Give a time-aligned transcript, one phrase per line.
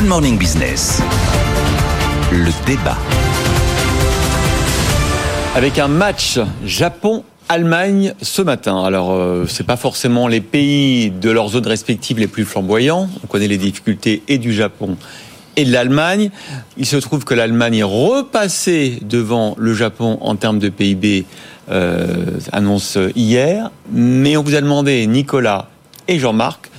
[0.00, 1.02] Good Morning Business.
[2.32, 2.96] Le débat.
[5.54, 8.82] Avec un match Japon-Allemagne ce matin.
[8.82, 13.10] Alors, euh, c'est pas forcément les pays de leurs zones respectives les plus flamboyants.
[13.22, 14.96] On connaît les difficultés et du Japon
[15.56, 16.30] et de l'Allemagne.
[16.78, 21.26] Il se trouve que l'Allemagne est repassée devant le Japon en termes de PIB,
[21.70, 23.70] euh, annonce hier.
[23.92, 25.68] Mais on vous a demandé, Nicolas
[26.08, 26.69] et Jean-Marc,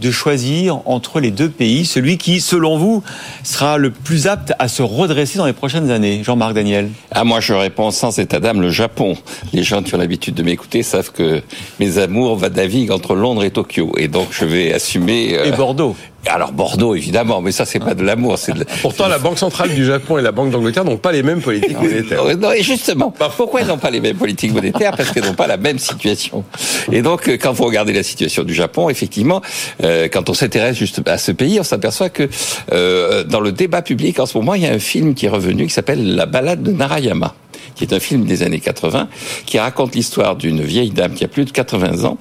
[0.00, 3.02] de choisir entre les deux pays celui qui, selon vous,
[3.42, 7.40] sera le plus apte à se redresser dans les prochaines années Jean-Marc Daniel Ah, moi,
[7.40, 9.16] je réponds sans état d'âme, le Japon.
[9.52, 11.42] Les gens qui ont l'habitude de m'écouter savent que
[11.80, 13.92] mes amours va naviguent entre Londres et Tokyo.
[13.96, 15.36] Et donc, je vais assumer...
[15.36, 15.96] Euh, et Bordeaux
[16.28, 19.84] alors Bordeaux, évidemment, mais ça c'est pas de l'amour, c'est Pourtant, la Banque centrale du
[19.84, 22.24] Japon et la Banque d'Angleterre n'ont pas les mêmes politiques monétaires.
[22.36, 25.46] Non, et justement, pourquoi ils n'ont pas les mêmes politiques monétaires Parce qu'ils n'ont pas
[25.46, 26.44] la même situation.
[26.92, 29.40] Et donc, quand vous regardez la situation du Japon, effectivement,
[29.82, 32.28] euh, quand on s'intéresse juste à ce pays, on s'aperçoit que
[32.72, 35.30] euh, dans le débat public en ce moment, il y a un film qui est
[35.30, 37.34] revenu qui s'appelle La balade de Narayama
[37.74, 39.08] qui est un film des années 80,
[39.44, 42.18] qui raconte l'histoire d'une vieille dame qui a plus de 80 ans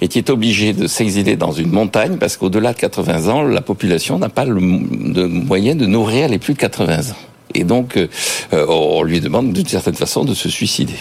[0.00, 3.60] et qui est obligée de s'exiler dans une montagne parce qu'au-delà de 80 ans, la
[3.60, 7.33] population n'a pas le moyen de nourrir les plus de 80 ans.
[7.54, 8.08] Et donc, euh,
[8.68, 10.94] on lui demande d'une certaine façon de se suicider.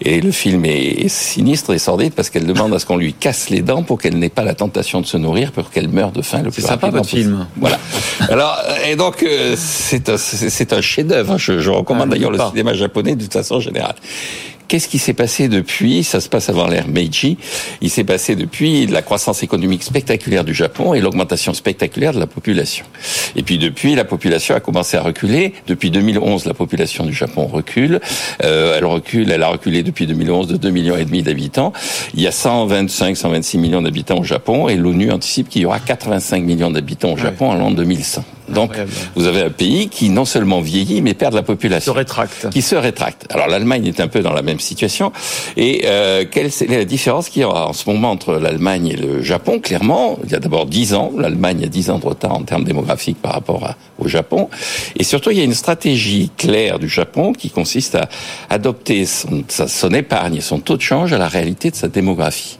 [0.00, 3.50] Et le film est sinistre et sordide parce qu'elle demande à ce qu'on lui casse
[3.50, 6.22] les dents pour qu'elle n'ait pas la tentation de se nourrir, pour qu'elle meure de
[6.22, 7.46] faim le plus sympa, rapidement votre film.
[7.56, 7.78] Voilà.
[8.28, 11.38] Alors, et donc, euh, c'est un, c'est un chef-d'œuvre.
[11.38, 13.96] Je, je recommande ah, d'ailleurs le cinéma japonais de toute façon générale.
[14.68, 16.04] Qu'est-ce qui s'est passé depuis?
[16.04, 17.36] Ça se passe avant l'ère Meiji.
[17.80, 22.26] Il s'est passé depuis la croissance économique spectaculaire du Japon et l'augmentation spectaculaire de la
[22.26, 22.86] population.
[23.36, 25.52] Et puis depuis, la population a commencé à reculer.
[25.66, 28.00] Depuis 2011, la population du Japon recule.
[28.42, 31.72] Euh, elle recule, elle a reculé depuis 2011 de 2 millions et demi d'habitants.
[32.14, 35.78] Il y a 125, 126 millions d'habitants au Japon et l'ONU anticipe qu'il y aura
[35.78, 38.24] 85 millions d'habitants au Japon en l'an 2100.
[38.48, 38.72] Donc,
[39.14, 41.92] vous avez un pays qui non seulement vieillit, mais perd de la population.
[41.92, 42.50] Qui se rétracte.
[42.50, 43.26] Qui se rétracte.
[43.30, 45.12] Alors l'Allemagne est un peu dans la même situation.
[45.56, 48.96] Et euh, quelle est la différence qu'il y aura en ce moment entre l'Allemagne et
[48.96, 49.60] le Japon?
[49.60, 51.12] Clairement, il y a d'abord 10 ans.
[51.16, 54.48] L'Allemagne a 10 ans de retard en termes démographiques par rapport au Japon.
[54.96, 58.08] Et surtout, il y a une stratégie claire du Japon qui consiste à
[58.50, 62.58] adopter son, son épargne et son taux de change à la réalité de sa démographie.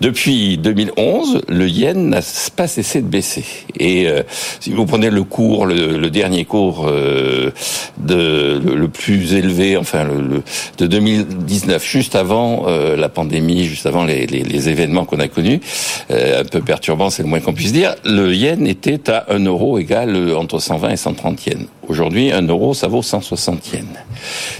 [0.00, 2.20] Depuis 2011, le yen n'a
[2.56, 3.44] pas cessé de baisser.
[3.78, 4.22] Et euh,
[4.60, 7.50] si vous prenez le cours, le, dernier cours euh,
[7.98, 10.42] de, le, plus élevé, enfin le,
[10.78, 15.28] de 2019, juste avant euh, la pandémie, juste avant les, les, les événements qu'on a
[15.28, 15.60] connus,
[16.10, 19.44] euh, un peu perturbant, c'est le moins qu'on puisse dire, le yen était à 1
[19.44, 21.66] euro égal entre 120 et 130 yens.
[21.88, 23.84] Aujourd'hui, 1 euro, ça vaut 160 yens.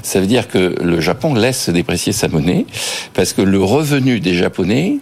[0.03, 2.67] Ça veut dire que le Japon laisse déprécier sa monnaie
[3.15, 4.99] parce que le revenu des Japonais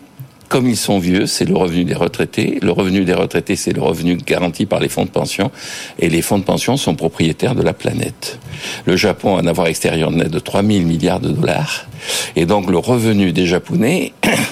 [0.51, 2.59] comme ils sont vieux, c'est le revenu des retraités.
[2.61, 5.53] Le revenu des retraités, c'est le revenu garanti par les fonds de pension.
[6.01, 8.41] Et les fonds de pension sont propriétaires de la planète.
[8.85, 11.87] Le Japon a un avoir extérieur net de 3 000 milliards de dollars.
[12.35, 14.13] Et donc le revenu des Japonais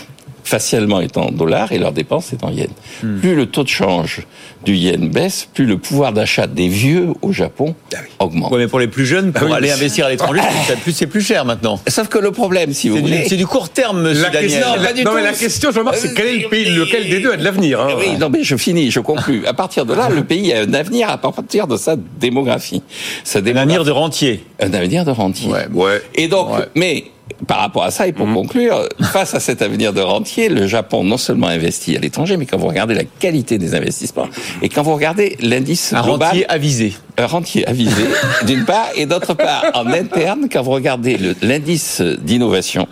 [0.48, 2.70] facialement est en dollars et leurs dépenses est en yens.
[3.03, 3.20] Hmm.
[3.20, 4.22] Plus le taux de change
[4.64, 8.53] du yen baisse, plus le pouvoir d'achat des vieux au Japon ah augmente.
[8.56, 10.41] mais pour les plus jeunes, pour ah aller investir à l'étranger,
[10.92, 11.78] c'est plus, cher maintenant.
[11.86, 13.26] Sauf que le problème, si vous voulez...
[13.28, 14.62] C'est du court terme, monsieur la Daniel.
[14.62, 17.36] Question, non, mais la question, Jean-Marc, c'est quel est le pays, lequel des deux a
[17.36, 19.47] de l'avenir hein Oui, non, mais je finis, je conclus.
[19.47, 22.82] À partir de là, le pays a un avenir à partir de sa démographie.
[23.22, 23.59] Sa démographie.
[23.59, 24.44] Un avenir de rentier.
[24.60, 25.50] Un avenir de rentier.
[25.50, 26.03] Ouais, ouais.
[26.15, 27.04] Et donc, mais
[27.47, 28.34] par rapport à ça, et pour mhm.
[28.34, 32.47] conclure, face à cet avenir de rentier, le Japon non seulement investit à l'étranger, mais
[32.47, 34.28] quand vous regardez la qualité des investissements,
[34.62, 36.28] et quand vous regardez l'indice global...
[36.28, 36.94] Un rentier avisé.
[37.19, 38.03] Rentier avisé,
[38.47, 42.87] d'une part, et d'autre part, en interne, quand vous regardez l'indice d'innovation,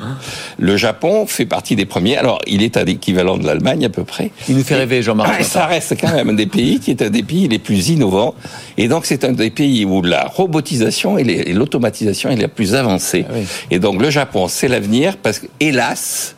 [0.59, 2.16] le Japon fait partie des premiers.
[2.16, 4.31] Alors, il est à l'équivalent de l'Allemagne à peu près.
[4.48, 5.44] Il nous fait rêver, Jean-Marc.
[5.44, 8.34] Ça reste quand même un des pays qui est un des pays les plus innovants.
[8.76, 13.26] Et donc, c'est un des pays où la robotisation et l'automatisation est la plus avancée.
[13.28, 13.34] Ah
[13.70, 16.35] et donc, le Japon c'est l'avenir parce que, hélas,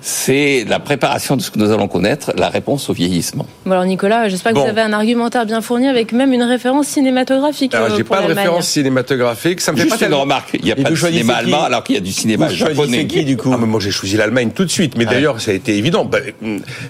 [0.00, 3.46] c'est la préparation de ce que nous allons connaître, la réponse au vieillissement.
[3.66, 6.86] Bon alors Nicolas, j'espère que vous avez un argumentaire bien fourni avec même une référence
[6.88, 7.74] cinématographique.
[7.74, 9.60] Alors, euh, j'ai pas de référence cinématographique.
[9.60, 10.50] Ça me fait pas une remarque.
[10.54, 13.06] Il n'y a pas de cinéma allemand alors qu'il y a du cinéma vous japonais.
[13.06, 14.96] qui du coup ah, Moi j'ai choisi l'Allemagne tout de suite.
[14.96, 16.04] Mais d'ailleurs ça a été évident.
[16.04, 16.18] Bah,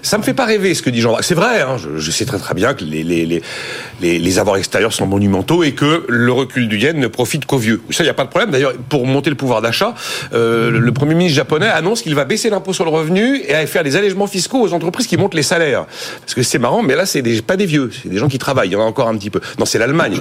[0.01, 1.17] ça me fait pas rêver ce que dit Jean.
[1.21, 1.61] C'est vrai.
[1.61, 5.63] Hein, je, sais très très bien que les, les, les, les, avoirs extérieurs sont monumentaux
[5.63, 7.81] et que le recul du yen ne profite qu'aux vieux.
[7.89, 8.51] Ça il n'y a pas de problème.
[8.51, 9.95] D'ailleurs pour monter le pouvoir d'achat,
[10.33, 13.00] euh, le premier ministre japonais annonce qu'il va baisser l'impôt sur le revenu
[13.47, 15.85] et à faire des allègements fiscaux aux entreprises qui montent les salaires.
[16.19, 18.69] Parce que c'est marrant, mais là, c'est pas des vieux, c'est des gens qui travaillent.
[18.69, 19.41] Il y en a encore un petit peu.
[19.59, 20.19] Non, c'est l'Allemagne.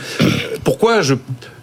[0.65, 1.15] Pourquoi je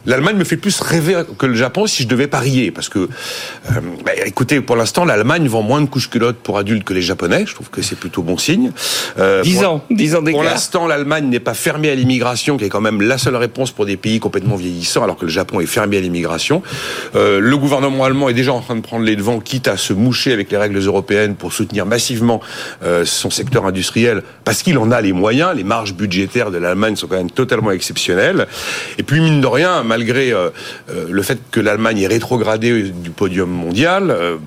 [0.08, 2.72] l'Allemagne me fait plus rêver que le Japon si je devais parier.
[2.72, 3.74] Parce que, euh,
[4.04, 7.44] bah, écoutez, pour l'instant, l'Allemagne vend moins de couches culottes pour adultes que les Japonais.
[7.46, 8.72] Je trouve que c'est plutôt bon signe.
[9.20, 10.42] Euh, 10 ans, 10 ans d'écart.
[10.42, 13.72] Pour l'instant, l'Allemagne n'est pas fermée à l'immigration, qui est quand même la seule réponse
[13.72, 16.64] pour des pays complètement vieillissants, alors que le Japon est fermé à l'immigration.
[17.16, 19.92] Euh, le gouvernement allemand est déjà en train de prendre les devants, quitte à se
[19.92, 22.40] moucher avec les règles européennes pour soutenir massivement
[22.84, 25.52] euh, son secteur industriel, parce qu'il en a les moyens.
[25.54, 28.48] Les marges budgétaires de l'Allemagne sont quand même totalement exceptionnelles.
[28.98, 30.50] Et puis, mine de rien, malgré euh,
[30.92, 34.38] euh, le fait que l'Allemagne est rétrogradée du podium mondial, euh,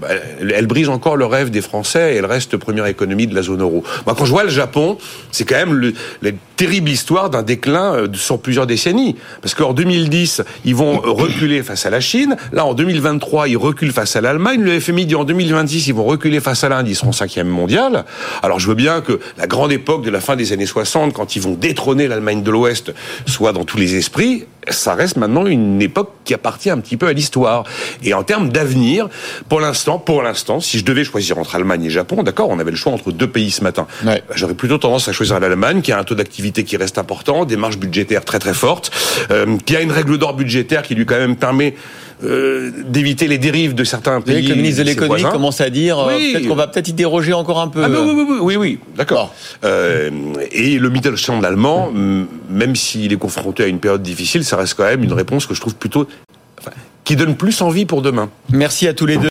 [0.55, 3.61] elle brise encore le rêve des Français et elle reste première économie de la zone
[3.61, 3.83] euro.
[4.07, 4.97] Quand je vois le Japon,
[5.33, 5.93] c'est quand même
[6.23, 9.17] la terrible histoire d'un déclin sur plusieurs décennies.
[9.43, 12.37] Parce qu'en 2010, ils vont reculer face à la Chine.
[12.53, 14.61] Là, en 2023, ils reculent face à l'Allemagne.
[14.63, 16.87] Le FMI dit en 2026, ils vont reculer face à l'Inde.
[16.87, 18.05] Ils seront cinquième mondial.
[18.43, 21.35] Alors, je veux bien que la grande époque de la fin des années 60, quand
[21.35, 22.93] ils vont détrôner l'Allemagne de l'Ouest,
[23.27, 27.07] soit dans tous les esprits ça reste maintenant une époque qui appartient un petit peu
[27.07, 27.65] à l'histoire.
[28.03, 29.09] Et en termes d'avenir,
[29.49, 32.71] pour l'instant, pour l'instant, si je devais choisir entre Allemagne et Japon, d'accord, on avait
[32.71, 33.87] le choix entre deux pays ce matin.
[34.05, 34.23] Ouais.
[34.29, 37.45] Bah, j'aurais plutôt tendance à choisir l'Allemagne, qui a un taux d'activité qui reste important,
[37.45, 38.91] des marges budgétaires très très fortes,
[39.31, 41.75] euh, qui a une règle d'or budgétaire qui lui quand même permet
[42.23, 44.47] euh, d'éviter les dérives de certains pays.
[44.47, 47.61] le ministre de l'économie commence à dire euh, peut-être qu'on va peut-être y déroger encore
[47.61, 47.83] un peu.
[47.83, 49.35] Ah oui, oui, oui, oui, oui d'accord.
[49.65, 50.11] Euh,
[50.53, 51.91] et le Mittelstand allemand,
[52.51, 55.55] même s'il est confronté à une période difficile, ça reste quand même une réponse que
[55.55, 56.07] je trouve plutôt,
[56.61, 56.73] enfin,
[57.05, 58.29] qui donne plus envie pour demain.
[58.51, 59.19] Merci à tous les deux.